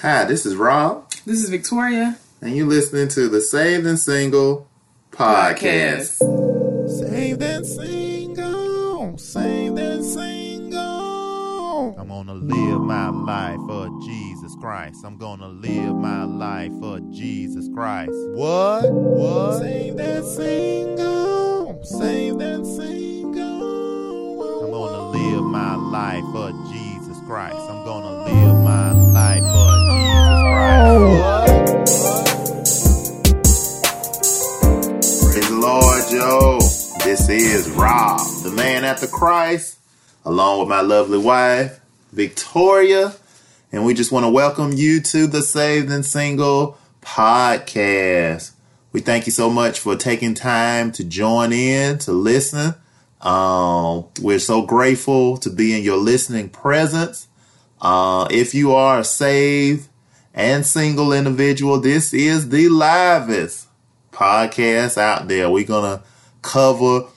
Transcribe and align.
Hi, 0.00 0.24
this 0.26 0.46
is 0.46 0.54
Rob. 0.54 1.10
This 1.26 1.42
is 1.42 1.50
Victoria. 1.50 2.16
And 2.40 2.56
you're 2.56 2.68
listening 2.68 3.08
to 3.08 3.28
the 3.28 3.40
Saved 3.40 3.84
and 3.84 3.98
Single 3.98 4.68
podcast. 5.10 6.20
Podcast. 6.20 7.00
Saved 7.00 7.42
and 7.42 7.66
single, 7.66 9.18
saved 9.18 9.76
and 9.76 10.04
single. 10.04 11.96
I'm 11.98 12.06
gonna 12.06 12.34
live 12.34 12.80
my 12.80 13.08
life 13.08 13.58
for 13.66 13.88
Jesus 14.06 14.54
Christ. 14.60 15.04
I'm 15.04 15.18
gonna 15.18 15.48
live 15.48 15.96
my 15.96 16.22
life 16.22 16.70
for 16.80 17.00
Jesus 17.10 17.68
Christ. 17.74 18.12
What? 18.34 18.92
What? 18.92 19.58
Saved 19.58 19.98
and 19.98 20.24
single, 20.24 21.82
saved 21.82 22.40
and 22.40 22.64
single. 22.64 24.64
I'm 24.64 24.70
gonna 24.70 25.10
live 25.10 25.42
my 25.42 25.74
life 25.74 26.22
for 26.32 26.52
Jesus 26.72 27.18
Christ. 27.26 27.56
I'm 27.56 27.84
gonna 27.84 28.22
live 28.22 28.27
Is 37.30 37.68
Rob, 37.68 38.20
the 38.42 38.50
man 38.50 38.84
after 38.84 39.06
Christ, 39.06 39.78
along 40.24 40.60
with 40.60 40.68
my 40.70 40.80
lovely 40.80 41.18
wife, 41.18 41.78
Victoria. 42.10 43.12
And 43.70 43.84
we 43.84 43.92
just 43.92 44.10
want 44.10 44.24
to 44.24 44.30
welcome 44.30 44.72
you 44.72 45.00
to 45.02 45.26
the 45.26 45.42
Saved 45.42 45.90
and 45.90 46.06
Single 46.06 46.78
podcast. 47.02 48.52
We 48.92 49.00
thank 49.00 49.26
you 49.26 49.32
so 49.32 49.50
much 49.50 49.78
for 49.78 49.94
taking 49.94 50.32
time 50.32 50.90
to 50.92 51.04
join 51.04 51.52
in, 51.52 51.98
to 51.98 52.12
listen. 52.12 52.74
Um, 53.20 54.06
we're 54.22 54.38
so 54.38 54.62
grateful 54.62 55.36
to 55.38 55.50
be 55.50 55.76
in 55.76 55.82
your 55.84 55.98
listening 55.98 56.48
presence. 56.48 57.28
Uh, 57.78 58.26
if 58.30 58.54
you 58.54 58.72
are 58.72 59.00
a 59.00 59.04
saved 59.04 59.86
and 60.32 60.64
single 60.64 61.12
individual, 61.12 61.78
this 61.78 62.14
is 62.14 62.48
the 62.48 62.70
livest 62.70 63.68
podcast 64.12 64.96
out 64.96 65.28
there. 65.28 65.50
We're 65.50 65.66
gonna 65.66 66.02
cover 66.40 67.08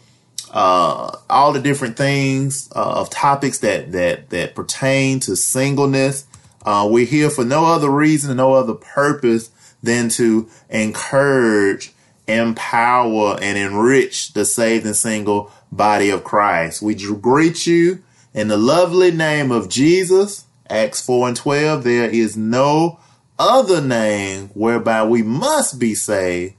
uh, 0.51 1.17
all 1.29 1.53
the 1.53 1.61
different 1.61 1.97
things 1.97 2.69
uh, 2.75 2.99
of 2.99 3.09
topics 3.09 3.59
that 3.59 3.93
that 3.93 4.29
that 4.29 4.53
pertain 4.53 5.19
to 5.21 5.35
singleness. 5.35 6.27
Uh, 6.63 6.87
we're 6.91 7.05
here 7.05 7.29
for 7.29 7.43
no 7.43 7.65
other 7.65 7.89
reason 7.89 8.29
and 8.29 8.37
no 8.37 8.53
other 8.53 8.75
purpose 8.75 9.49
than 9.81 10.09
to 10.09 10.47
encourage, 10.69 11.91
empower, 12.27 13.39
and 13.41 13.57
enrich 13.57 14.33
the 14.33 14.45
saved 14.45 14.85
and 14.85 14.95
single 14.95 15.51
body 15.71 16.09
of 16.09 16.23
Christ. 16.23 16.81
We 16.81 16.93
greet 16.95 17.65
you 17.65 18.03
in 18.33 18.47
the 18.47 18.57
lovely 18.57 19.11
name 19.11 19.51
of 19.51 19.69
Jesus. 19.69 20.45
Acts 20.69 21.05
4 21.05 21.29
and 21.29 21.37
12. 21.37 21.83
There 21.83 22.09
is 22.09 22.37
no 22.37 22.99
other 23.39 23.81
name 23.81 24.49
whereby 24.53 25.03
we 25.03 25.23
must 25.23 25.79
be 25.79 25.95
saved 25.95 26.53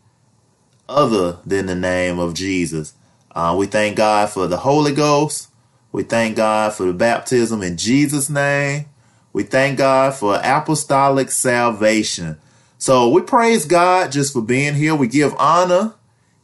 other 0.88 1.38
than 1.46 1.66
the 1.66 1.74
name 1.74 2.18
of 2.18 2.34
Jesus. 2.34 2.94
Uh, 3.34 3.54
we 3.58 3.66
thank 3.66 3.96
God 3.96 4.30
for 4.30 4.46
the 4.46 4.58
Holy 4.58 4.92
Ghost. 4.92 5.48
We 5.90 6.02
thank 6.02 6.36
God 6.36 6.74
for 6.74 6.84
the 6.84 6.92
baptism 6.92 7.62
in 7.62 7.76
Jesus' 7.76 8.30
name. 8.30 8.86
We 9.32 9.42
thank 9.42 9.78
God 9.78 10.14
for 10.14 10.38
apostolic 10.42 11.30
salvation. 11.30 12.38
So 12.78 13.08
we 13.08 13.22
praise 13.22 13.64
God 13.64 14.12
just 14.12 14.32
for 14.32 14.42
being 14.42 14.74
here. 14.74 14.94
We 14.94 15.06
give 15.06 15.34
honor 15.38 15.94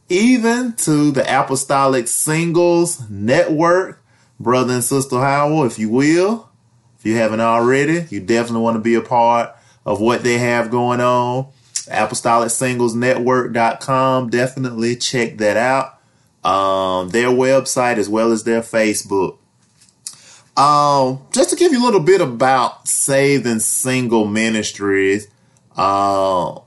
even 0.08 0.72
to 0.74 1.10
the 1.10 1.22
Apostolic 1.22 2.08
Singles 2.08 3.08
Network, 3.10 4.02
brother 4.40 4.74
and 4.74 4.84
sister 4.84 5.20
Howell, 5.20 5.64
if 5.64 5.78
you 5.78 5.90
will. 5.90 6.48
If 6.98 7.04
you 7.04 7.16
haven't 7.16 7.40
already, 7.40 8.06
you 8.10 8.20
definitely 8.20 8.62
want 8.62 8.76
to 8.76 8.82
be 8.82 8.94
a 8.94 9.02
part 9.02 9.54
of 9.84 10.00
what 10.00 10.22
they 10.22 10.38
have 10.38 10.70
going 10.70 11.00
on. 11.00 11.48
ApostolicSinglesNetwork.com. 11.88 14.30
Definitely 14.30 14.96
check 14.96 15.38
that 15.38 15.56
out. 15.56 15.97
Um, 16.44 17.10
their 17.10 17.28
website 17.28 17.98
as 17.98 18.08
well 18.08 18.32
as 18.32 18.44
their 18.44 18.60
Facebook. 18.60 19.38
Um, 20.56 21.26
just 21.32 21.50
to 21.50 21.56
give 21.56 21.72
you 21.72 21.82
a 21.82 21.84
little 21.84 22.00
bit 22.00 22.20
about 22.20 22.88
Saved 22.88 23.46
and 23.46 23.62
Single 23.62 24.26
Ministries, 24.26 25.28
uh, 25.76 26.58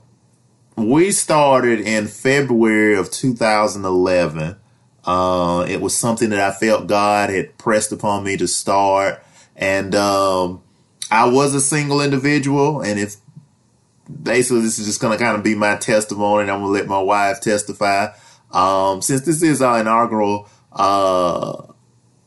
we 0.76 1.10
started 1.10 1.80
in 1.80 2.06
February 2.06 2.96
of 2.96 3.10
2011. 3.10 4.56
Uh, 5.04 5.66
it 5.68 5.80
was 5.80 5.94
something 5.94 6.30
that 6.30 6.40
I 6.40 6.52
felt 6.52 6.86
God 6.86 7.28
had 7.30 7.58
pressed 7.58 7.92
upon 7.92 8.24
me 8.24 8.36
to 8.38 8.48
start. 8.48 9.22
And 9.56 9.94
um, 9.94 10.62
I 11.10 11.28
was 11.28 11.54
a 11.54 11.60
single 11.60 12.00
individual. 12.00 12.80
And 12.80 12.98
if 12.98 13.16
basically 14.22 14.62
this 14.62 14.78
is 14.78 14.86
just 14.86 15.00
going 15.00 15.16
to 15.16 15.22
kind 15.22 15.36
of 15.36 15.42
be 15.42 15.54
my 15.54 15.76
testimony, 15.76 16.42
and 16.42 16.50
I'm 16.50 16.60
going 16.60 16.72
to 16.72 16.80
let 16.80 16.88
my 16.88 17.00
wife 17.00 17.40
testify. 17.40 18.08
Um, 18.52 19.02
since 19.02 19.22
this 19.22 19.42
is 19.42 19.62
our 19.62 19.80
inaugural 19.80 20.48
uh, 20.72 21.62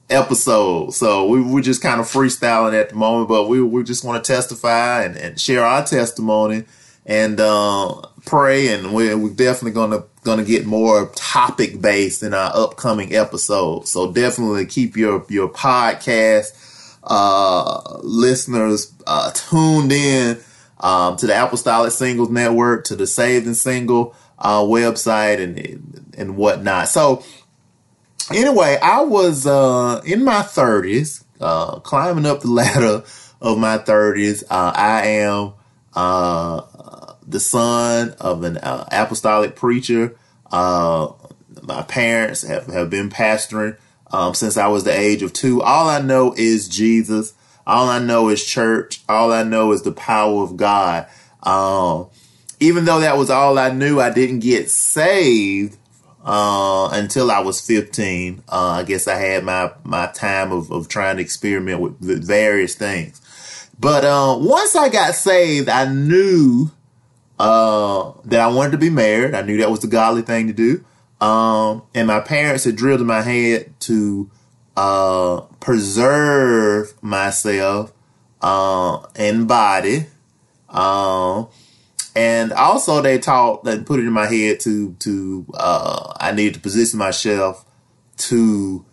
episode. 0.10 0.94
So 0.94 1.28
we 1.28 1.42
we're 1.42 1.62
just 1.62 1.82
kind 1.82 2.00
of 2.00 2.08
freestyling 2.08 2.80
at 2.80 2.90
the 2.90 2.96
moment, 2.96 3.30
but 3.30 3.48
we 3.48 3.62
we 3.62 3.84
just 3.84 4.04
want 4.04 4.24
to 4.24 4.34
testify 4.34 5.04
and, 5.04 5.16
and 5.18 5.40
share 5.40 5.64
our 5.64 5.86
testimony 5.86 6.66
and 7.06 7.40
uh, 7.40 8.02
pray, 8.26 8.70
and 8.70 8.94
we're, 8.94 9.18
we're 9.18 9.34
definitely 9.34 9.72
gonna 9.72 10.04
gonna 10.24 10.44
get 10.44 10.66
more 10.66 11.08
topic 11.16 11.80
based 11.80 12.24
in 12.24 12.34
our 12.34 12.52
upcoming 12.56 13.16
episodes. 13.16 13.92
So 13.92 14.12
definitely 14.12 14.66
keep 14.66 14.98
your 14.98 15.26
your 15.30 15.50
podcast 15.50 16.54
uh, 17.04 18.00
listeners 18.02 18.94
uh, 19.06 19.32
tuned 19.32 19.92
in 19.92 20.40
um, 20.80 21.18
to 21.18 21.28
the 21.28 21.44
Apostolic 21.44 21.92
Singles 21.92 22.30
Network, 22.30 22.86
to 22.86 22.96
the 22.96 23.08
Saved 23.08 23.46
and 23.46 23.56
Single 23.58 24.16
uh, 24.38 24.62
website, 24.62 25.42
and 25.42 26.14
and 26.18 26.38
whatnot. 26.38 26.88
So 26.90 27.24
anyway, 28.32 28.78
I 28.82 29.02
was 29.02 29.46
uh, 29.46 30.02
in 30.06 30.24
my 30.24 30.42
30s, 30.42 31.24
uh, 31.40 31.80
climbing 31.80 32.26
up 32.26 32.42
the 32.42 32.48
ladder 32.52 33.04
of 33.42 33.58
my 33.58 33.78
30s. 33.78 34.44
Uh, 34.50 34.72
I 34.76 35.06
am 35.08 35.54
uh, 35.94 36.62
the 37.28 37.40
son 37.40 38.16
of 38.20 38.44
an 38.44 38.58
uh, 38.58 38.88
apostolic 38.92 39.56
preacher. 39.56 40.16
Uh, 40.52 41.12
my 41.62 41.82
parents 41.84 42.44
have, 42.44 42.68
have 42.68 42.90
been 42.90 43.10
pastoring 43.10 43.78
um, 44.12 44.34
since 44.34 44.58
I 44.58 44.68
was 44.68 44.84
the 44.84 44.98
age 44.98 45.22
of 45.22 45.34
two. 45.34 45.62
All 45.62 45.90
I 45.90 46.02
know 46.02 46.34
is 46.38 46.68
Jesus. 46.68 47.34
All 47.66 47.90
I 47.90 48.00
know 48.00 48.30
is 48.30 48.46
church. 48.46 49.02
All 49.10 49.32
I 49.32 49.44
know 49.44 49.72
is 49.72 49.82
the 49.82 49.92
power 49.92 50.44
of 50.44 50.56
God. 50.56 51.08
Um, 51.42 52.08
even 52.60 52.86
though 52.86 53.00
that 53.00 53.18
was 53.18 53.30
all 53.30 53.58
I 53.58 53.70
knew, 53.72 54.00
I 54.00 54.10
didn't 54.10 54.40
get 54.40 54.70
saved 54.70 55.78
uh, 56.24 56.90
until 56.92 57.30
I 57.32 57.40
was 57.40 57.62
15. 57.62 58.44
Uh, 58.50 58.70
I 58.70 58.84
guess 58.84 59.08
I 59.08 59.16
had 59.16 59.44
my, 59.44 59.72
my 59.84 60.08
time 60.08 60.52
of, 60.52 60.72
of 60.72 60.88
trying 60.88 61.18
to 61.18 61.22
experiment 61.22 61.80
with, 61.80 62.26
various 62.26 62.76
things. 62.76 63.22
But 63.80 64.06
uh, 64.06 64.38
once 64.40 64.76
I 64.76 64.90
got 64.90 65.16
saved, 65.16 65.70
I 65.70 65.86
knew 65.86 66.72
uh, 67.38 68.14
that 68.26 68.40
I 68.40 68.48
wanted 68.48 68.72
to 68.72 68.78
be 68.78 68.90
married. 68.90 69.36
I 69.36 69.42
knew 69.42 69.58
that 69.58 69.70
was 69.70 69.82
the 69.82 69.88
godly 69.88 70.22
thing 70.22 70.48
to 70.48 70.54
do. 70.54 70.84
Um, 71.26 71.84
and 71.94 72.08
my 72.08 72.20
parents 72.20 72.64
had 72.64 72.76
drilled 72.76 73.02
in 73.02 73.08
my 73.08 73.22
head 73.22 73.74
to 73.82 74.30
uh, 74.76 75.42
preserve 75.60 76.94
myself 77.02 77.94
uh, 78.42 79.06
in 79.16 79.46
body. 79.46 80.08
And 82.16 82.54
also 82.54 83.02
they 83.02 83.20
taught 83.20 83.66
that 83.66 83.86
put 83.86 84.00
it 84.00 84.06
in 84.06 84.14
my 84.14 84.28
head 84.28 84.62
to 84.62 84.94
to 85.00 85.46
uh, 85.54 86.14
I 86.20 86.32
need 86.32 86.54
to 86.54 86.60
position 86.60 86.98
myself 86.98 87.66
to 88.18 88.86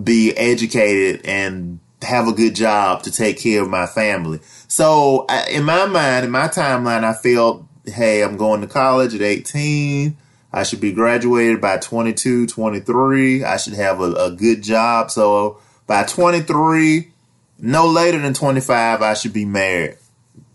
be 0.00 0.36
educated 0.36 1.26
and 1.26 1.80
have 2.02 2.28
a 2.28 2.32
good 2.32 2.54
job 2.54 3.02
to 3.02 3.12
take 3.12 3.38
care 3.38 3.62
of 3.62 3.68
my 3.68 3.86
family. 3.86 4.40
So 4.68 5.26
I, 5.28 5.48
in 5.50 5.64
my 5.64 5.86
mind, 5.86 6.24
in 6.24 6.30
my 6.30 6.48
timeline, 6.48 7.04
I 7.04 7.14
felt, 7.14 7.64
hey, 7.86 8.22
I'm 8.22 8.36
going 8.36 8.60
to 8.60 8.66
college 8.66 9.14
at 9.14 9.22
18. 9.22 10.16
I 10.52 10.62
should 10.64 10.80
be 10.80 10.92
graduated 10.92 11.60
by 11.60 11.78
22, 11.78 12.46
23. 12.46 13.44
I 13.44 13.56
should 13.56 13.74
have 13.74 14.00
a, 14.00 14.12
a 14.14 14.30
good 14.30 14.62
job. 14.62 15.10
So 15.10 15.60
by 15.86 16.04
23, 16.04 17.10
no 17.58 17.86
later 17.86 18.18
than 18.18 18.34
25, 18.34 19.02
I 19.02 19.14
should 19.14 19.32
be 19.32 19.44
married. 19.44 19.96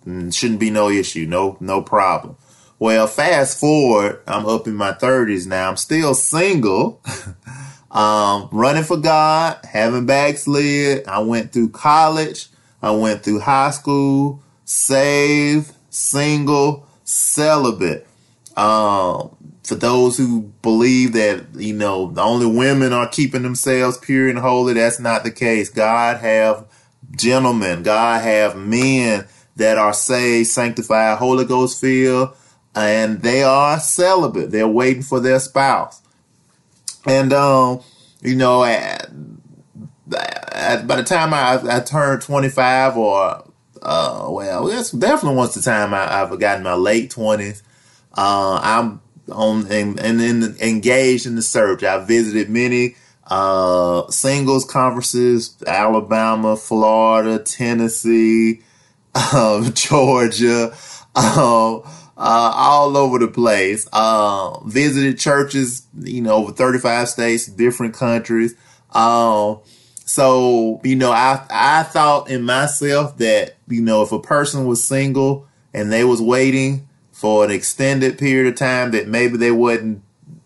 Mm, 0.07 0.33
shouldn't 0.33 0.59
be 0.59 0.69
no 0.69 0.89
issue. 0.89 1.25
No, 1.27 1.57
no 1.59 1.81
problem. 1.81 2.37
Well, 2.79 3.07
fast 3.07 3.59
forward, 3.59 4.21
I'm 4.25 4.45
up 4.45 4.67
in 4.67 4.75
my 4.75 4.93
30s 4.93 5.47
now. 5.47 5.69
I'm 5.69 5.77
still 5.77 6.13
single. 6.13 7.01
um, 7.91 8.47
running 8.51 8.83
for 8.83 8.97
God, 8.97 9.59
haven't 9.65 10.05
backslid. 10.05 11.07
I 11.07 11.19
went 11.19 11.51
through 11.51 11.69
college. 11.69 12.47
I 12.81 12.91
went 12.91 13.23
through 13.23 13.39
high 13.39 13.71
school, 13.71 14.41
saved, 14.63 15.73
single, 15.89 16.87
celibate. 17.03 18.07
Um, 18.55 19.35
for 19.63 19.75
those 19.75 20.17
who 20.17 20.43
believe 20.61 21.13
that, 21.13 21.47
you 21.55 21.73
know, 21.73 22.11
the 22.11 22.21
only 22.21 22.45
women 22.45 22.93
are 22.93 23.09
keeping 23.09 23.41
themselves 23.41 23.97
pure 23.97 24.29
and 24.29 24.39
holy, 24.39 24.73
that's 24.73 24.99
not 24.99 25.23
the 25.23 25.31
case. 25.31 25.69
God 25.69 26.17
have 26.17 26.65
gentlemen, 27.11 27.83
God 27.83 28.21
have 28.21 28.55
men 28.55 29.27
that 29.57 29.77
are 29.77 29.93
saved, 29.93 30.47
sanctified, 30.47 31.17
Holy 31.17 31.45
Ghost 31.45 31.81
filled, 31.81 32.35
and 32.75 33.21
they 33.21 33.43
are 33.43 33.79
celibate. 33.79 34.51
They're 34.51 34.67
waiting 34.67 35.03
for 35.03 35.19
their 35.19 35.39
spouse. 35.39 36.01
And, 37.05 37.33
um, 37.33 37.81
you 38.21 38.35
know, 38.35 38.63
at, 38.63 39.09
at, 40.51 40.87
by 40.87 40.95
the 40.97 41.03
time 41.03 41.33
I, 41.33 41.59
I 41.77 41.79
turned 41.79 42.21
25 42.21 42.97
or, 42.97 43.43
uh, 43.81 44.27
well, 44.29 44.65
that's 44.65 44.91
definitely 44.91 45.37
once 45.37 45.55
the 45.55 45.61
time 45.61 45.93
I, 45.93 46.21
I've 46.21 46.39
gotten 46.39 46.63
my 46.63 46.75
late 46.75 47.11
20s, 47.11 47.63
uh, 48.15 48.59
I'm 48.61 49.01
on 49.31 49.71
and, 49.71 49.97
then 49.97 50.55
engaged 50.61 51.25
in 51.25 51.35
the 51.35 51.41
search. 51.41 51.83
I 51.83 52.03
visited 52.03 52.49
many 52.49 52.95
uh, 53.25 54.09
singles 54.09 54.65
conferences, 54.65 55.55
Alabama, 55.65 56.55
Florida, 56.55 57.39
Tennessee, 57.39 58.61
um, 59.33 59.71
Georgia, 59.73 60.73
um, 61.15 61.83
uh, 62.17 62.51
all 62.55 62.97
over 62.97 63.19
the 63.19 63.27
place. 63.27 63.87
Uh, 63.91 64.59
visited 64.65 65.19
churches, 65.19 65.87
you 65.99 66.21
know, 66.21 66.35
over 66.35 66.51
35 66.51 67.09
states, 67.09 67.45
different 67.47 67.93
countries. 67.93 68.55
Um, 68.91 69.59
so, 70.07 70.79
you 70.83 70.95
know, 70.95 71.11
I, 71.11 71.45
I 71.49 71.83
thought 71.83 72.29
in 72.29 72.43
myself 72.43 73.17
that, 73.17 73.55
you 73.67 73.81
know, 73.81 74.03
if 74.03 74.11
a 74.11 74.19
person 74.19 74.65
was 74.65 74.83
single 74.83 75.47
and 75.73 75.91
they 75.91 76.03
was 76.03 76.21
waiting 76.21 76.87
for 77.11 77.43
an 77.43 77.51
extended 77.51 78.17
period 78.17 78.47
of 78.47 78.57
time, 78.57 78.91
that 78.91 79.07
maybe 79.07 79.37
they 79.37 79.51
wasn't, 79.51 80.01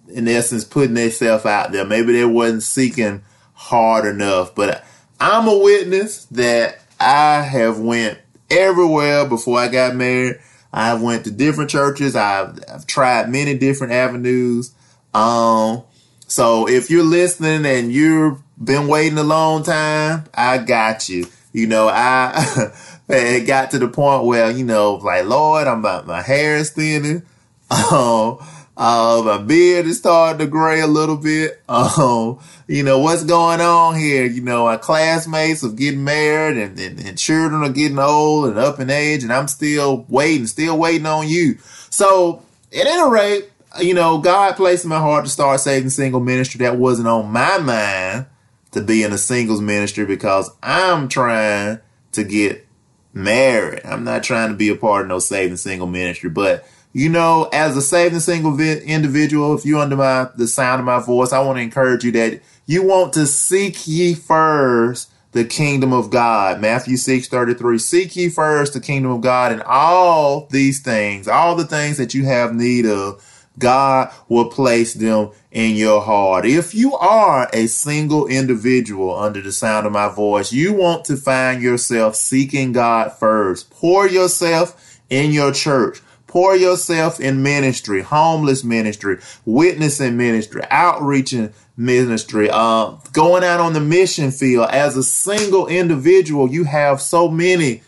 in 0.07 0.27
essence, 0.27 0.63
putting 0.63 0.95
themselves 0.95 1.45
out 1.45 1.71
there. 1.71 1.85
Maybe 1.85 2.13
they 2.13 2.25
wasn't 2.25 2.63
seeking 2.63 3.23
hard 3.53 4.05
enough. 4.05 4.55
But 4.55 4.83
I'm 5.19 5.47
a 5.47 5.57
witness 5.57 6.25
that 6.31 6.79
I 6.99 7.41
have 7.41 7.79
went 7.79 8.17
everywhere 8.51 9.25
before 9.27 9.59
I 9.59 9.67
got 9.67 9.95
married. 9.95 10.39
I've 10.73 11.01
went 11.01 11.25
to 11.25 11.31
different 11.31 11.69
churches. 11.69 12.15
I've, 12.15 12.59
I've 12.71 12.87
tried 12.87 13.29
many 13.29 13.57
different 13.57 13.93
avenues. 13.93 14.71
Um, 15.13 15.83
so 16.27 16.67
if 16.67 16.89
you're 16.89 17.03
listening 17.03 17.65
and 17.65 17.91
you've 17.91 18.41
been 18.63 18.87
waiting 18.87 19.17
a 19.17 19.23
long 19.23 19.63
time, 19.63 20.25
I 20.33 20.59
got 20.59 21.09
you. 21.09 21.25
You 21.51 21.67
know, 21.67 21.89
I 21.89 22.71
it 23.09 23.45
got 23.45 23.71
to 23.71 23.79
the 23.79 23.89
point 23.89 24.23
where, 24.25 24.49
you 24.49 24.63
know, 24.63 24.95
like, 24.95 25.25
Lord, 25.25 25.67
I'm 25.67 25.81
my, 25.81 26.21
hair 26.21 26.57
is 26.57 26.71
thinning. 26.71 27.23
Um, 27.71 28.39
uh, 28.83 29.21
my 29.23 29.37
beard 29.37 29.85
is 29.85 29.99
starting 29.99 30.39
to 30.39 30.47
gray 30.47 30.79
a 30.79 30.87
little 30.87 31.15
bit. 31.15 31.61
Um, 31.69 32.39
you 32.67 32.81
know, 32.81 32.97
what's 32.97 33.23
going 33.23 33.61
on 33.61 33.95
here? 33.95 34.25
You 34.25 34.41
know, 34.41 34.65
our 34.65 34.79
classmates 34.79 35.63
are 35.63 35.69
getting 35.69 36.03
married 36.03 36.57
and, 36.57 36.79
and, 36.79 36.99
and 36.99 37.15
children 37.15 37.63
are 37.63 37.71
getting 37.71 37.99
old 37.99 38.47
and 38.47 38.57
up 38.57 38.79
in 38.79 38.89
age 38.89 39.21
and 39.21 39.31
I'm 39.31 39.47
still 39.47 40.07
waiting, 40.09 40.47
still 40.47 40.79
waiting 40.79 41.05
on 41.05 41.27
you. 41.27 41.59
So 41.91 42.43
at 42.75 42.87
any 42.87 43.07
rate, 43.07 43.51
you 43.79 43.93
know, 43.93 44.17
God 44.17 44.55
placed 44.55 44.83
in 44.83 44.89
my 44.89 44.97
heart 44.97 45.25
to 45.25 45.31
start 45.31 45.59
Saved 45.59 45.83
and 45.83 45.93
Single 45.93 46.19
ministry. 46.19 46.57
That 46.65 46.77
wasn't 46.77 47.07
on 47.07 47.31
my 47.31 47.59
mind 47.59 48.25
to 48.71 48.81
be 48.81 49.03
in 49.03 49.13
a 49.13 49.17
singles 49.19 49.61
ministry 49.61 50.07
because 50.07 50.49
I'm 50.63 51.07
trying 51.07 51.81
to 52.13 52.23
get 52.23 52.65
married. 53.13 53.81
I'm 53.85 54.03
not 54.03 54.23
trying 54.23 54.49
to 54.49 54.55
be 54.55 54.69
a 54.69 54.75
part 54.75 55.03
of 55.03 55.07
no 55.07 55.19
Saved 55.19 55.51
and 55.51 55.59
Single 55.59 55.87
ministry, 55.87 56.31
but 56.31 56.65
you 56.93 57.09
know, 57.09 57.49
as 57.53 57.77
a 57.77 57.81
saving 57.81 58.19
single 58.19 58.51
vi- 58.51 58.81
individual, 58.81 59.55
if 59.55 59.65
you're 59.65 59.79
under 59.79 59.95
my 59.95 60.29
the 60.35 60.47
sound 60.47 60.79
of 60.79 60.85
my 60.85 60.99
voice, 60.99 61.31
I 61.31 61.39
want 61.39 61.57
to 61.57 61.63
encourage 61.63 62.03
you 62.03 62.11
that 62.13 62.41
you 62.65 62.83
want 62.83 63.13
to 63.13 63.25
seek 63.25 63.87
ye 63.87 64.13
first 64.13 65.11
the 65.31 65.45
kingdom 65.45 65.93
of 65.93 66.09
God. 66.09 66.59
Matthew 66.59 66.97
6 66.97 67.27
33. 67.27 67.77
Seek 67.77 68.15
ye 68.15 68.29
first 68.29 68.73
the 68.73 68.81
kingdom 68.81 69.11
of 69.11 69.21
God 69.21 69.51
and 69.51 69.63
all 69.63 70.47
these 70.51 70.81
things, 70.81 71.27
all 71.27 71.55
the 71.55 71.65
things 71.65 71.97
that 71.97 72.13
you 72.13 72.25
have 72.25 72.53
need 72.53 72.85
of, 72.85 73.25
God 73.57 74.11
will 74.27 74.49
place 74.49 74.93
them 74.93 75.31
in 75.51 75.75
your 75.75 76.01
heart. 76.01 76.45
If 76.45 76.73
you 76.73 76.95
are 76.95 77.49
a 77.53 77.67
single 77.67 78.27
individual 78.27 79.17
under 79.17 79.41
the 79.41 79.51
sound 79.51 79.85
of 79.85 79.93
my 79.93 80.09
voice, 80.09 80.51
you 80.51 80.73
want 80.73 81.05
to 81.05 81.15
find 81.15 81.61
yourself 81.61 82.15
seeking 82.15 82.71
God 82.71 83.13
first. 83.13 83.69
Pour 83.69 84.07
yourself 84.07 84.99
in 85.09 85.31
your 85.31 85.51
church. 85.51 86.01
Pour 86.31 86.55
yourself 86.55 87.19
in 87.19 87.43
ministry, 87.43 88.01
homeless 88.01 88.63
ministry, 88.63 89.19
witnessing 89.43 90.15
ministry, 90.15 90.61
outreaching 90.71 91.53
ministry, 91.75 92.49
uh, 92.49 92.91
going 93.11 93.43
out 93.43 93.59
on 93.59 93.73
the 93.73 93.81
mission 93.81 94.31
field. 94.31 94.69
As 94.69 94.95
a 94.95 95.03
single 95.03 95.67
individual, 95.67 96.49
you 96.49 96.63
have 96.63 97.01
so 97.01 97.27
many 97.27 97.81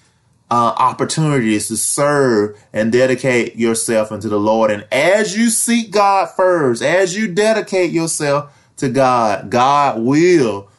uh, 0.51 0.75
opportunities 0.77 1.69
to 1.69 1.77
serve 1.77 2.61
and 2.73 2.91
dedicate 2.91 3.55
yourself 3.55 4.11
unto 4.11 4.27
the 4.27 4.39
Lord. 4.39 4.71
And 4.71 4.85
as 4.91 5.37
you 5.37 5.49
seek 5.49 5.91
God 5.91 6.29
first, 6.35 6.81
as 6.81 7.15
you 7.15 7.29
dedicate 7.29 7.91
yourself 7.91 8.53
to 8.75 8.89
God, 8.89 9.49
God 9.51 10.01
will 10.01 10.69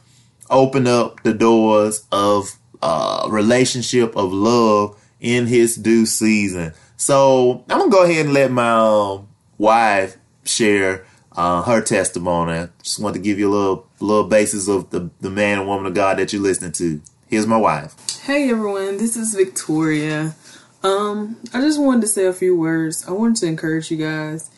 open 0.50 0.86
up 0.86 1.22
the 1.22 1.32
doors 1.32 2.04
of 2.12 2.58
uh, 2.82 3.26
relationship 3.30 4.14
of 4.16 4.34
love 4.34 5.00
in 5.18 5.46
His 5.46 5.76
due 5.76 6.04
season. 6.04 6.74
So 6.96 7.64
I'm 7.68 7.78
gonna 7.78 7.90
go 7.90 8.04
ahead 8.04 8.26
and 8.26 8.34
let 8.34 8.50
my 8.50 8.70
um, 8.70 9.28
wife 9.58 10.16
share 10.44 11.04
uh, 11.32 11.62
her 11.62 11.82
testimony. 11.82 12.68
Just 12.82 13.00
want 13.00 13.14
to 13.14 13.20
give 13.20 13.38
you 13.38 13.48
a 13.48 13.52
little 13.52 13.86
little 14.00 14.28
basis 14.28 14.68
of 14.68 14.90
the 14.90 15.10
the 15.20 15.30
man 15.30 15.58
and 15.58 15.68
woman 15.68 15.86
of 15.86 15.94
God 15.94 16.18
that 16.18 16.32
you're 16.32 16.42
listening 16.42 16.72
to. 16.72 17.00
Here's 17.26 17.46
my 17.46 17.56
wife. 17.56 17.94
Hey 18.22 18.50
everyone, 18.50 18.98
this 18.98 19.16
is 19.16 19.34
Victoria. 19.34 20.34
Um, 20.82 21.38
I 21.52 21.60
just 21.60 21.80
wanted 21.80 22.02
to 22.02 22.06
say 22.06 22.26
a 22.26 22.32
few 22.32 22.56
words. 22.56 23.06
I 23.08 23.12
wanted 23.12 23.36
to 23.36 23.46
encourage 23.46 23.90
you 23.90 23.96
guys. 23.96 24.50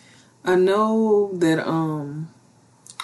I 0.44 0.56
know 0.56 1.30
that 1.34 1.66
um 1.66 2.28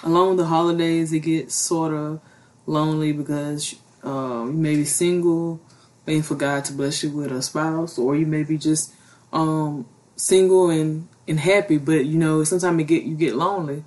along 0.03 0.29
with 0.29 0.37
the 0.37 0.45
holidays 0.45 1.11
it 1.11 1.21
gets 1.21 1.55
sort 1.55 1.93
of 1.93 2.21
lonely 2.65 3.13
because 3.13 3.75
um 4.03 4.53
you 4.53 4.57
may 4.57 4.75
be 4.75 4.85
single, 4.85 5.59
waiting 6.05 6.23
for 6.23 6.35
God 6.35 6.65
to 6.65 6.73
bless 6.73 7.01
you 7.03 7.09
with 7.09 7.31
a 7.31 7.41
spouse, 7.41 7.97
or 7.97 8.15
you 8.15 8.27
may 8.27 8.43
be 8.43 8.57
just 8.57 8.93
um 9.33 9.85
single 10.15 10.69
and 10.69 11.07
and 11.27 11.39
happy, 11.39 11.77
but 11.77 12.05
you 12.05 12.17
know 12.17 12.43
sometimes 12.43 12.79
you 12.79 12.85
get 12.85 13.03
you 13.03 13.15
get 13.15 13.35
lonely. 13.35 13.83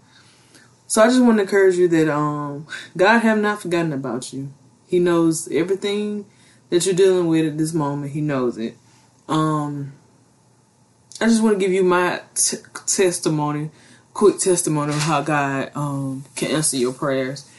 So 0.87 1.03
I 1.03 1.09
just 1.09 1.23
want 1.23 1.39
to 1.39 1.43
encourage 1.43 1.77
you 1.77 1.89
that 1.89 2.13
um 2.13 2.67
God 2.97 3.21
have 3.21 3.39
not 3.39 3.63
forgotten 3.63 3.93
about 3.93 4.33
you. 4.33 4.53
He 4.87 4.99
knows 4.99 5.49
everything 5.49 6.27
that 6.71 6.85
you're 6.87 6.95
dealing 6.95 7.27
with 7.27 7.47
at 7.47 7.59
this 7.59 7.73
moment. 7.73 8.13
He 8.13 8.21
knows 8.21 8.59
it. 8.59 8.77
Um, 9.29 9.93
I 11.21 11.27
just 11.27 11.43
want 11.43 11.59
to 11.59 11.61
give 11.61 11.73
you 11.73 11.83
my 11.83 12.21
t- 12.35 12.59
testimony, 12.87 13.71
quick 14.15 14.39
testimony 14.39 14.93
of 14.93 15.01
how 15.01 15.23
God 15.23 15.71
um, 15.75 16.25
can 16.35 16.51
answer 16.51 16.77
your 16.77 16.93
prayers. 16.93 17.51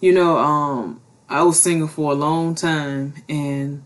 You 0.00 0.12
know, 0.12 0.38
um, 0.38 1.00
I 1.28 1.42
was 1.42 1.60
single 1.60 1.88
for 1.88 2.12
a 2.12 2.14
long 2.14 2.54
time, 2.54 3.14
and 3.28 3.82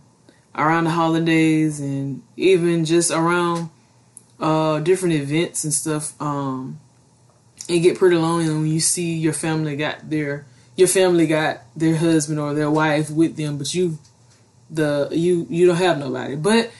around 0.54 0.84
the 0.84 0.90
holidays, 0.90 1.80
and 1.80 2.22
even 2.36 2.84
just 2.84 3.10
around 3.10 3.70
uh, 4.40 4.80
different 4.80 5.14
events 5.14 5.64
and 5.64 5.72
stuff, 5.72 6.20
um, 6.20 6.80
it 7.68 7.80
get 7.80 7.98
pretty 7.98 8.16
lonely 8.16 8.48
when 8.48 8.66
you 8.66 8.80
see 8.80 9.14
your 9.14 9.32
family 9.32 9.76
got 9.76 10.10
their 10.10 10.46
your 10.76 10.88
family 10.88 11.26
got 11.26 11.60
their 11.76 11.96
husband 11.96 12.38
or 12.38 12.54
their 12.54 12.70
wife 12.70 13.10
with 13.10 13.36
them, 13.36 13.58
but 13.58 13.72
you 13.74 13.98
the 14.70 15.08
you 15.12 15.46
you 15.48 15.66
don't 15.66 15.76
have 15.76 15.98
nobody. 15.98 16.36
But 16.36 16.70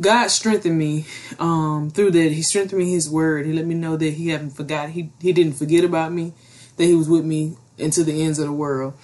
God 0.00 0.28
strengthened 0.28 0.78
me 0.78 1.06
um, 1.38 1.90
through 1.90 2.12
that. 2.12 2.32
He 2.32 2.42
strengthened 2.42 2.80
me 2.80 2.92
His 2.92 3.08
word. 3.08 3.46
He 3.46 3.52
let 3.52 3.66
me 3.66 3.74
know 3.74 3.96
that 3.96 4.14
He 4.14 4.28
hadn't 4.28 4.50
forgot. 4.50 4.90
He 4.90 5.10
He 5.20 5.32
didn't 5.32 5.54
forget 5.54 5.84
about 5.84 6.12
me. 6.12 6.32
That 6.76 6.84
He 6.84 6.94
was 6.94 7.08
with 7.08 7.24
me 7.24 7.56
into 7.78 8.04
the 8.04 8.22
ends 8.22 8.38
of 8.38 8.46
the 8.46 8.52
world. 8.52 8.94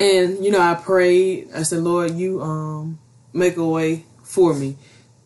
And 0.00 0.42
you 0.42 0.50
know, 0.50 0.60
I 0.60 0.74
prayed. 0.74 1.50
I 1.54 1.62
said, 1.62 1.80
Lord, 1.80 2.14
you 2.14 2.40
um 2.42 2.98
make 3.32 3.56
a 3.56 3.64
way 3.66 4.06
for 4.22 4.54
me, 4.54 4.76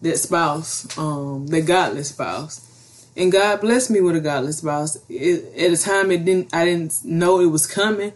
that 0.02 0.19
spouse, 0.19 0.99
um, 0.99 1.47
that 1.47 1.62
godless 1.62 2.09
spouse. 2.09 2.71
And 3.16 3.31
God 3.31 3.61
blessed 3.61 3.90
me 3.90 4.00
with 4.00 4.16
a 4.16 4.21
godless 4.21 4.59
spouse. 4.59 4.99
It, 5.09 5.57
at 5.57 5.71
a 5.71 5.76
time, 5.76 6.11
it 6.11 6.25
didn't. 6.25 6.52
I 6.52 6.64
didn't 6.64 7.04
know 7.04 7.40
it 7.40 7.47
was 7.47 7.66
coming, 7.66 8.12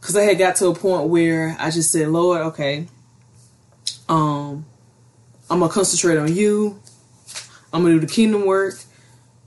because 0.00 0.16
I 0.16 0.22
had 0.22 0.38
got 0.38 0.56
to 0.56 0.68
a 0.68 0.74
point 0.74 1.10
where 1.10 1.56
I 1.60 1.70
just 1.70 1.92
said, 1.92 2.08
Lord, 2.08 2.40
okay, 2.40 2.86
um, 4.08 4.64
I'm 5.50 5.60
gonna 5.60 5.70
concentrate 5.70 6.16
on 6.16 6.34
you. 6.34 6.80
I'm 7.72 7.82
gonna 7.82 7.94
do 7.94 8.00
the 8.00 8.12
kingdom 8.12 8.46
work. 8.46 8.76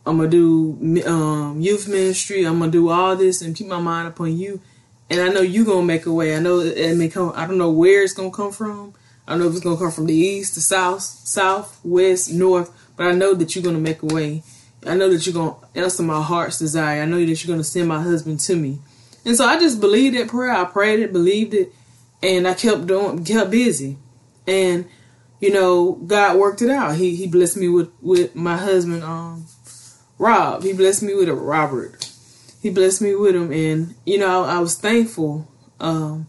I'm 0.06 0.18
gonna 0.18 0.30
do 0.30 1.04
um, 1.08 1.60
youth 1.62 1.88
ministry. 1.88 2.44
I'm 2.44 2.60
gonna 2.60 2.72
do 2.72 2.90
all 2.90 3.16
this 3.16 3.42
and 3.42 3.56
keep 3.56 3.68
my 3.68 3.80
mind 3.80 4.08
upon 4.08 4.38
you. 4.38 4.62
And 5.10 5.22
I 5.22 5.30
know 5.30 5.42
you 5.42 5.66
gonna 5.66 5.84
make 5.84 6.06
a 6.06 6.14
way. 6.14 6.36
I 6.36 6.40
know 6.40 6.60
it 6.60 6.96
may 6.98 7.10
come. 7.10 7.34
I 7.36 7.46
don't 7.46 7.58
know 7.58 7.70
where 7.70 8.04
it's 8.04 8.14
gonna 8.14 8.32
come 8.32 8.52
from. 8.52 8.94
I 9.28 9.32
don't 9.32 9.42
know 9.42 9.48
if 9.48 9.54
it's 9.54 9.64
gonna 9.64 9.78
come 9.78 9.92
from 9.92 10.08
the 10.08 10.16
east, 10.16 10.56
the 10.56 10.62
south, 10.62 11.02
south, 11.02 11.80
west, 11.84 12.32
north. 12.32 12.72
But 12.96 13.08
I 13.08 13.12
know 13.12 13.34
that 13.34 13.56
you're 13.56 13.64
gonna 13.64 13.80
make 13.80 14.02
a 14.04 14.08
way. 14.08 14.44
I 14.86 14.96
know 14.96 15.10
that 15.10 15.26
you're 15.26 15.34
gonna 15.34 15.56
answer 15.76 16.04
my 16.04 16.22
heart's 16.22 16.60
desire. 16.60 17.02
I 17.02 17.06
know 17.06 17.24
that 17.24 17.44
you're 17.44 17.54
gonna 17.54 17.64
send 17.64 17.88
my 17.88 18.02
husband 18.02 18.40
to 18.42 18.56
me. 18.56 18.80
And 19.26 19.36
so 19.36 19.46
I 19.46 19.60
just 19.60 19.80
believed 19.80 20.18
that 20.18 20.28
prayer. 20.28 20.52
I 20.52 20.66
prayed 20.66 21.00
it, 21.00 21.14
believed 21.14 21.54
it, 21.54 21.74
and 22.22 22.48
I 22.48 22.54
kept 22.54 22.88
doing, 22.88 23.24
kept 23.24 23.52
busy. 23.52 23.98
And 24.46 24.90
you 25.40 25.52
know, 25.52 25.94
God 25.94 26.38
worked 26.38 26.62
it 26.62 26.70
out. 26.70 26.96
He 26.96 27.16
he 27.16 27.28
blessed 27.28 27.58
me 27.58 27.68
with 27.70 27.92
with 28.02 28.36
my 28.36 28.58
husband, 28.58 29.04
um, 29.04 29.46
Rob. 30.18 30.64
He 30.64 30.74
blessed 30.74 31.04
me 31.04 31.14
with 31.16 31.30
a 31.30 31.34
Robert. 31.34 32.13
He 32.64 32.70
blessed 32.70 33.02
me 33.02 33.14
with 33.14 33.36
him, 33.36 33.52
and 33.52 33.94
you 34.06 34.18
know, 34.18 34.46
I, 34.46 34.56
I 34.56 34.60
was 34.60 34.78
thankful. 34.78 35.52
Um, 35.82 36.28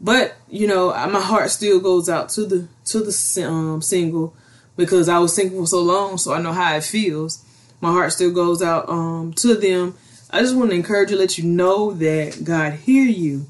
but 0.00 0.34
you 0.50 0.66
know, 0.66 0.88
my 1.08 1.20
heart 1.20 1.50
still 1.50 1.78
goes 1.78 2.08
out 2.08 2.30
to 2.30 2.44
the 2.44 2.68
to 2.86 2.98
the 2.98 3.46
um, 3.46 3.80
single 3.80 4.34
because 4.76 5.08
I 5.08 5.20
was 5.20 5.32
single 5.32 5.60
for 5.60 5.66
so 5.68 5.80
long, 5.80 6.18
so 6.18 6.34
I 6.34 6.42
know 6.42 6.52
how 6.52 6.74
it 6.74 6.82
feels. 6.82 7.44
My 7.80 7.92
heart 7.92 8.12
still 8.12 8.32
goes 8.32 8.60
out 8.60 8.88
um, 8.88 9.34
to 9.34 9.54
them. 9.54 9.94
I 10.30 10.40
just 10.40 10.56
want 10.56 10.70
to 10.70 10.76
encourage 10.76 11.12
you, 11.12 11.16
let 11.16 11.38
you 11.38 11.44
know 11.44 11.92
that 11.92 12.42
God 12.42 12.72
hear 12.72 13.04
you. 13.04 13.46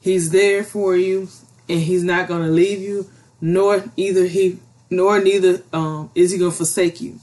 He's 0.00 0.30
there 0.30 0.62
for 0.62 0.96
you, 0.96 1.28
and 1.68 1.80
He's 1.80 2.04
not 2.04 2.28
going 2.28 2.42
to 2.42 2.48
leave 2.48 2.80
you, 2.80 3.10
nor 3.40 3.82
either 3.96 4.26
He 4.26 4.60
nor 4.88 5.20
neither 5.20 5.62
um, 5.72 6.12
is 6.14 6.30
He 6.30 6.38
going 6.38 6.52
to 6.52 6.56
forsake 6.56 7.00
you. 7.00 7.18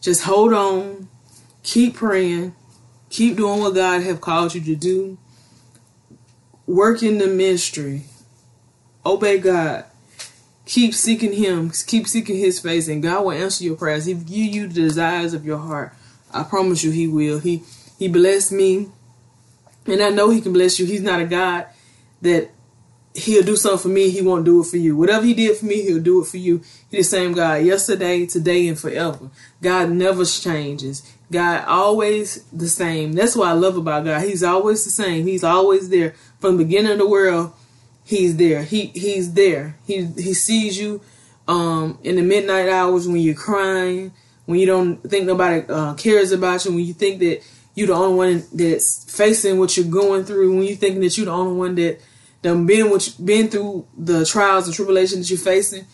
Just 0.00 0.22
hold 0.22 0.54
on, 0.54 1.08
keep 1.62 1.96
praying, 1.96 2.54
keep 3.10 3.36
doing 3.36 3.60
what 3.60 3.74
God 3.74 4.02
have 4.02 4.20
called 4.20 4.54
you 4.54 4.60
to 4.62 4.76
do. 4.76 5.18
Work 6.66 7.02
in 7.02 7.18
the 7.18 7.28
ministry, 7.28 8.02
obey 9.04 9.38
God, 9.38 9.84
keep 10.64 10.94
seeking 10.94 11.32
Him, 11.32 11.70
keep 11.86 12.08
seeking 12.08 12.36
His 12.36 12.58
face, 12.58 12.88
and 12.88 13.02
God 13.02 13.24
will 13.24 13.32
answer 13.32 13.62
your 13.62 13.76
prayers. 13.76 14.06
He 14.06 14.14
will 14.14 14.22
give 14.22 14.54
you 14.54 14.66
the 14.66 14.74
desires 14.74 15.32
of 15.32 15.44
your 15.44 15.58
heart. 15.58 15.94
I 16.32 16.42
promise 16.42 16.82
you, 16.82 16.90
He 16.90 17.06
will. 17.06 17.38
He 17.38 17.62
He 17.98 18.08
blessed 18.08 18.50
me, 18.50 18.88
and 19.86 20.02
I 20.02 20.10
know 20.10 20.30
He 20.30 20.40
can 20.40 20.52
bless 20.52 20.80
you. 20.80 20.86
He's 20.86 21.02
not 21.02 21.20
a 21.20 21.26
God 21.26 21.66
that 22.22 22.50
He'll 23.14 23.44
do 23.44 23.56
something 23.56 23.78
for 23.78 23.88
me. 23.88 24.10
He 24.10 24.20
won't 24.20 24.44
do 24.44 24.60
it 24.60 24.66
for 24.66 24.76
you. 24.76 24.96
Whatever 24.96 25.24
He 25.24 25.34
did 25.34 25.56
for 25.56 25.66
me, 25.66 25.82
He'll 25.82 26.02
do 26.02 26.20
it 26.20 26.26
for 26.26 26.36
you. 26.36 26.58
He's 26.90 27.08
the 27.08 27.16
same 27.16 27.32
God 27.32 27.62
yesterday, 27.64 28.26
today, 28.26 28.66
and 28.66 28.78
forever. 28.78 29.30
God 29.62 29.90
never 29.90 30.24
changes. 30.24 31.14
God 31.30 31.64
always 31.66 32.44
the 32.52 32.68
same. 32.68 33.12
That's 33.12 33.34
what 33.34 33.48
I 33.48 33.52
love 33.52 33.76
about 33.76 34.04
God. 34.04 34.22
He's 34.22 34.42
always 34.42 34.84
the 34.84 34.90
same. 34.90 35.26
He's 35.26 35.42
always 35.42 35.88
there 35.88 36.14
from 36.38 36.56
the 36.56 36.64
beginning 36.64 36.92
of 36.92 36.98
the 36.98 37.08
world 37.08 37.52
he's 38.06 38.36
there. 38.36 38.62
He 38.62 38.86
he's 38.86 39.34
there. 39.34 39.76
He 39.86 40.06
he 40.06 40.32
sees 40.32 40.78
you 40.78 41.02
um, 41.46 41.98
in 42.02 42.16
the 42.16 42.22
midnight 42.22 42.68
hours 42.68 43.06
when 43.06 43.18
you're 43.18 43.34
crying, 43.34 44.12
when 44.46 44.58
you 44.58 44.66
don't 44.66 44.98
think 44.98 45.26
nobody 45.26 45.66
uh, 45.68 45.94
cares 45.94 46.32
about 46.32 46.64
you, 46.64 46.72
when 46.72 46.84
you 46.84 46.94
think 46.94 47.18
that 47.18 47.42
you're 47.74 47.88
the 47.88 47.94
only 47.94 48.16
one 48.16 48.44
that's 48.54 49.04
facing 49.14 49.58
what 49.58 49.76
you're 49.76 49.86
going 49.86 50.24
through, 50.24 50.56
when 50.56 50.66
you 50.66 50.76
think 50.76 51.00
that 51.00 51.16
you're 51.18 51.26
the 51.26 51.32
only 51.32 51.58
one 51.58 51.74
that 51.74 52.00
done 52.40 52.64
been 52.64 52.88
what 52.90 53.14
been 53.22 53.48
through 53.48 53.86
the 53.98 54.24
trials 54.24 54.66
and 54.66 54.74
tribulations 54.74 55.28
that 55.28 55.34
you're 55.34 55.44
facing. 55.44 55.84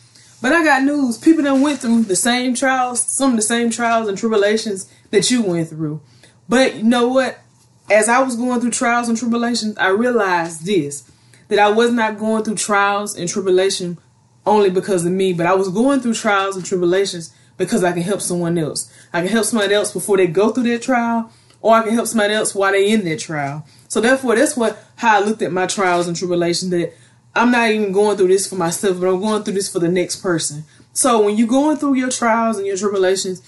But 0.42 0.52
I 0.52 0.64
got 0.64 0.82
news. 0.82 1.18
People 1.18 1.44
that 1.44 1.54
went 1.54 1.78
through 1.78 2.02
the 2.02 2.16
same 2.16 2.54
trials, 2.54 3.00
some 3.00 3.30
of 3.30 3.36
the 3.36 3.42
same 3.42 3.70
trials 3.70 4.08
and 4.08 4.18
tribulations 4.18 4.92
that 5.10 5.30
you 5.30 5.40
went 5.40 5.68
through. 5.68 6.00
But 6.48 6.74
you 6.74 6.82
know 6.82 7.06
what? 7.08 7.38
As 7.88 8.08
I 8.08 8.20
was 8.20 8.34
going 8.34 8.60
through 8.60 8.72
trials 8.72 9.08
and 9.08 9.16
tribulations, 9.16 9.78
I 9.78 9.88
realized 9.88 10.66
this 10.66 11.10
that 11.48 11.58
I 11.58 11.68
was 11.68 11.92
not 11.92 12.18
going 12.18 12.42
through 12.42 12.56
trials 12.56 13.16
and 13.16 13.28
tribulation 13.28 13.98
only 14.44 14.70
because 14.70 15.04
of 15.04 15.12
me, 15.12 15.32
but 15.32 15.46
I 15.46 15.54
was 15.54 15.68
going 15.68 16.00
through 16.00 16.14
trials 16.14 16.56
and 16.56 16.64
tribulations 16.64 17.32
because 17.56 17.84
I 17.84 17.92
can 17.92 18.02
help 18.02 18.20
someone 18.20 18.58
else. 18.58 18.92
I 19.12 19.20
can 19.20 19.30
help 19.30 19.44
somebody 19.44 19.74
else 19.74 19.92
before 19.92 20.16
they 20.16 20.26
go 20.26 20.50
through 20.50 20.64
their 20.64 20.78
trial, 20.78 21.30
or 21.60 21.74
I 21.76 21.82
can 21.82 21.94
help 21.94 22.08
somebody 22.08 22.34
else 22.34 22.54
while 22.54 22.72
they're 22.72 22.82
in 22.82 23.04
their 23.04 23.16
trial. 23.16 23.66
So 23.86 24.00
therefore, 24.00 24.34
that's 24.34 24.56
what 24.56 24.82
how 24.96 25.20
I 25.20 25.24
looked 25.24 25.42
at 25.42 25.52
my 25.52 25.66
trials 25.66 26.08
and 26.08 26.16
tribulations. 26.16 26.70
That 26.70 26.94
I'm 27.34 27.50
not 27.50 27.70
even 27.70 27.92
going 27.92 28.16
through 28.16 28.28
this 28.28 28.48
for 28.48 28.56
myself, 28.56 29.00
but 29.00 29.08
I'm 29.08 29.20
going 29.20 29.42
through 29.42 29.54
this 29.54 29.72
for 29.72 29.78
the 29.78 29.88
next 29.88 30.16
person. 30.16 30.64
So 30.92 31.22
when 31.22 31.36
you're 31.36 31.48
going 31.48 31.76
through 31.78 31.94
your 31.94 32.10
trials 32.10 32.58
and 32.58 32.66
your 32.66 32.76
tribulations, 32.76 33.42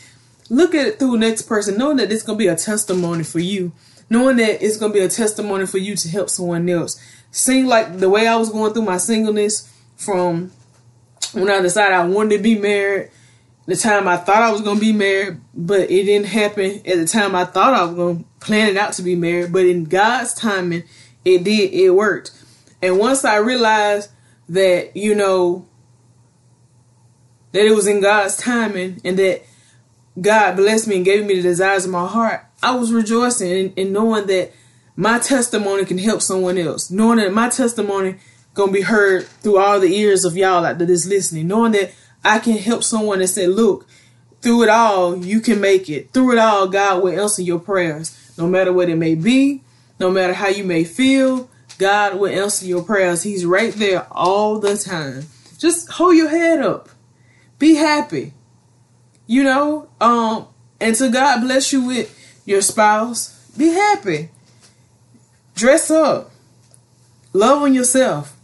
look 0.49 0.75
at 0.75 0.87
it 0.87 0.99
through 0.99 1.13
the 1.13 1.19
next 1.19 1.43
person, 1.43 1.77
knowing 1.77 1.99
that 1.99 2.11
it's 2.11 2.23
gonna 2.23 2.39
be 2.39 2.47
a 2.47 2.57
testimony 2.57 3.25
for 3.25 3.41
you, 3.41 3.73
knowing 4.09 4.37
that 4.39 4.65
it's 4.65 4.79
gonna 4.79 4.95
be 4.95 5.01
a 5.01 5.09
testimony 5.09 5.67
for 5.67 5.79
you 5.79 5.97
to 5.97 6.09
help 6.09 6.31
someone 6.31 6.69
else 6.69 6.99
seemed 7.35 7.67
like 7.67 7.99
the 7.99 8.09
way 8.09 8.29
I 8.29 8.37
was 8.37 8.51
going 8.51 8.73
through 8.73 8.85
my 8.85 8.97
singleness 8.97 9.69
from 9.97 10.53
when 11.33 11.51
I 11.51 11.61
decided 11.61 11.95
I 11.95 12.07
wanted 12.07 12.37
to 12.37 12.43
be 12.43 12.55
married, 12.55 13.11
the 13.67 13.75
time 13.75 14.07
I 14.07 14.17
thought 14.17 14.43
I 14.43 14.53
was 14.53 14.61
going 14.61 14.77
to 14.77 14.81
be 14.81 14.93
married, 14.93 15.41
but 15.53 15.91
it 15.91 16.05
didn't 16.05 16.29
happen 16.29 16.81
at 16.87 16.97
the 16.97 17.07
time 17.07 17.35
I 17.35 17.45
thought 17.45 17.75
I 17.75 17.85
was 17.85 17.97
going 17.97 18.19
to 18.19 18.25
plan 18.39 18.69
it 18.69 18.77
out 18.77 18.93
to 18.95 19.03
be 19.03 19.17
married. 19.17 19.53
But 19.53 19.67
in 19.67 19.85
God's 19.85 20.33
timing, 20.33 20.85
it 21.25 21.43
did, 21.43 21.73
it 21.73 21.91
worked. 21.91 22.31
And 22.85 22.99
once 22.99 23.25
I 23.25 23.37
realized 23.37 24.11
that, 24.51 24.95
you 24.95 25.15
know, 25.15 25.67
that 27.53 27.65
it 27.65 27.75
was 27.75 27.87
in 27.87 28.03
God's 28.03 28.37
timing 28.37 29.01
and 29.07 29.19
that 29.19 29.43
God 30.21 30.57
blessed 30.57 30.87
me 30.87 30.97
and 30.97 31.05
gave 31.05 31.25
me 31.25 31.37
the 31.37 31.43
desires 31.43 31.87
of 31.87 31.93
my 31.93 32.07
heart, 32.07 32.45
I 32.63 32.77
was 32.77 32.93
rejoicing 32.93 33.51
in, 33.51 33.73
in 33.75 33.93
knowing 33.95 34.27
that 34.27 34.53
my 34.97 35.19
testimony 35.19 35.87
can 35.87 35.97
help 35.97 36.21
someone 36.21 36.59
else. 36.59 36.91
Knowing 36.91 37.17
that 37.21 37.33
my 37.33 37.49
testimony 37.49 38.17
gonna 38.53 38.71
be 38.71 38.83
heard 38.83 39.25
through 39.25 39.59
all 39.59 39.81
the 39.81 39.97
ears 39.97 40.27
of 40.27 40.37
y'all 40.37 40.61
that 40.61 40.83
is 40.83 41.07
listening. 41.07 41.49
Knowing 41.49 41.73
that 41.73 41.91
I 42.23 42.39
can 42.39 42.59
help 42.59 42.85
someone 42.85 43.21
and 43.21 43.31
say, 43.31 43.47
look, 43.47 43.89
through 44.43 44.65
it 44.65 44.69
all, 44.69 45.25
you 45.25 45.41
can 45.41 45.59
make 45.59 45.89
it. 45.89 46.13
Through 46.13 46.33
it 46.33 46.39
all, 46.39 46.69
God 46.69 47.03
will 47.03 47.19
answer 47.19 47.41
your 47.41 47.61
prayers. 47.61 48.35
No 48.37 48.47
matter 48.47 48.75
what 48.75 48.91
it 48.91 48.97
may 48.97 49.15
be, 49.15 49.63
no 49.99 50.11
matter 50.11 50.35
how 50.35 50.49
you 50.49 50.65
may 50.65 50.85
feel, 50.85 51.49
God 51.79 52.19
will 52.19 52.29
answer 52.29 52.67
your 52.67 52.83
prayers. 52.83 53.23
He's 53.23 53.45
right 53.45 53.73
there 53.73 54.07
all 54.11 54.59
the 54.59 54.77
time. 54.77 55.27
Just 55.59 55.91
hold 55.91 56.17
your 56.17 56.29
head 56.29 56.61
up. 56.61 56.89
Be 57.59 57.75
happy. 57.75 58.33
You 59.27 59.45
know, 59.45 59.89
um, 60.01 60.47
and 60.81 60.95
to 60.97 61.09
God 61.11 61.41
bless 61.41 61.73
you 61.73 61.87
with 61.87 62.43
your 62.45 62.61
spouse. 62.61 63.31
Be 63.57 63.69
happy. 63.69 64.31
Dress 65.55 65.91
up. 65.91 66.31
Love 67.33 67.63
on 67.63 67.75
yourself. 67.75 68.37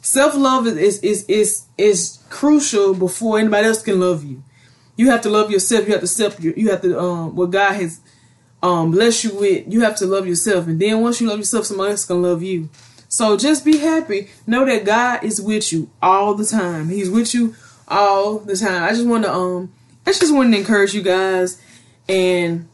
Self 0.00 0.34
love 0.34 0.66
is, 0.66 0.76
is 0.76 0.98
is 1.00 1.24
is 1.28 1.66
is 1.78 2.18
crucial 2.28 2.94
before 2.94 3.38
anybody 3.38 3.68
else 3.68 3.82
can 3.82 4.00
love 4.00 4.24
you. 4.24 4.42
You 4.96 5.10
have 5.10 5.20
to 5.22 5.30
love 5.30 5.50
yourself. 5.50 5.86
You 5.86 5.92
have 5.92 6.00
to 6.00 6.06
self. 6.06 6.42
You 6.42 6.70
have 6.70 6.82
to 6.82 6.98
um 6.98 7.36
what 7.36 7.50
God 7.50 7.74
has 7.74 8.00
um 8.62 8.90
blessed 8.90 9.24
you 9.24 9.34
with. 9.34 9.72
You 9.72 9.80
have 9.82 9.96
to 9.96 10.06
love 10.06 10.26
yourself, 10.26 10.66
and 10.66 10.80
then 10.80 11.00
once 11.00 11.20
you 11.20 11.28
love 11.28 11.38
yourself, 11.38 11.66
somebody 11.66 11.90
else 11.90 12.04
gonna 12.04 12.20
love 12.20 12.42
you. 12.42 12.68
So 13.08 13.36
just 13.36 13.64
be 13.64 13.78
happy. 13.78 14.30
Know 14.46 14.64
that 14.64 14.84
God 14.84 15.24
is 15.24 15.40
with 15.40 15.72
you 15.72 15.90
all 16.00 16.34
the 16.34 16.46
time. 16.46 16.88
He's 16.88 17.10
with 17.10 17.34
you 17.34 17.54
all 17.88 18.38
the 18.38 18.56
time. 18.56 18.84
I 18.84 18.90
just 18.90 19.06
want 19.06 19.24
to 19.24 19.32
um 19.32 19.72
I 20.06 20.12
just 20.12 20.34
want 20.34 20.52
to 20.52 20.58
encourage 20.58 20.94
you 20.94 21.02
guys, 21.02 21.60
and 22.08 22.68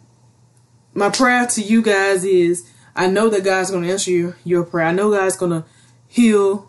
my 0.95 1.11
prayer 1.11 1.47
to 1.47 1.63
you 1.63 1.83
guys 1.83 2.25
is 2.25 2.69
I 2.95 3.07
know 3.07 3.29
that 3.29 3.45
God's 3.45 3.71
to 3.71 3.93
answer 3.93 4.11
your, 4.11 4.37
your 4.45 4.65
prayer. 4.65 4.87
I 4.87 4.93
know 4.93 5.13
God's 5.13 5.37
to 5.37 5.65
heal 6.09 6.69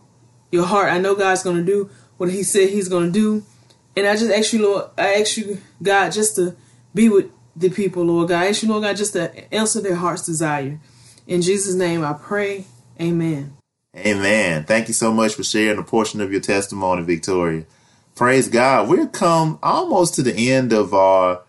your 0.52 0.66
heart. 0.66 0.92
I 0.92 1.00
know 1.00 1.16
God's 1.16 1.44
to 1.44 1.64
do 1.64 1.90
what 2.18 2.30
He 2.30 2.44
said 2.44 2.70
He's 2.70 2.88
to 2.88 3.12
do. 3.12 3.44
And 3.96 4.06
I 4.06 4.16
just 4.16 4.32
ask 4.32 4.54
you, 4.54 4.62
Lord, 4.62 4.86
I 4.98 5.16
ask 5.16 5.38
you, 5.38 5.60
God, 5.82 6.12
just 6.12 6.36
to 6.36 6.56
be 6.94 7.10
with 7.10 7.32
the 7.60 7.70
people, 7.70 8.04
Lord 8.04 8.30
God. 8.30 8.44
I 8.44 8.48
ask 8.48 8.64
you, 8.64 8.70
Lord 8.70 8.84
God, 8.84 8.96
just 8.98 9.14
to 9.14 9.54
answer 9.54 9.82
their 9.82 9.96
heart's 9.96 10.26
desire. 10.26 10.80
In 11.28 11.42
Jesus' 11.42 11.76
name 11.76 12.04
I 12.04 12.14
pray. 12.14 12.66
Amen. 13.00 13.56
Amen. 13.96 14.64
Thank 14.64 14.88
you 14.88 14.94
so 14.94 15.12
much 15.12 15.36
for 15.36 15.44
sharing 15.44 15.78
a 15.78 15.84
portion 15.84 16.22
of 16.22 16.32
your 16.32 16.42
testimony, 16.42 17.04
Victoria. 17.04 17.66
Praise 18.16 18.48
God. 18.48 18.88
We've 18.88 19.12
come 19.12 19.60
almost 19.62 20.16
to 20.16 20.24
the 20.24 20.52
end 20.52 20.74
of 20.74 20.94
our 20.94 21.42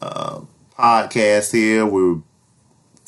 uh, 0.00 0.40
podcast 0.76 1.52
here. 1.52 1.86
We've 1.86 2.22